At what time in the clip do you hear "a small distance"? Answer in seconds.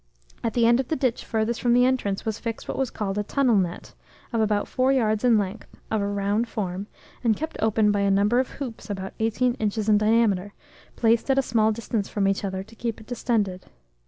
11.37-12.09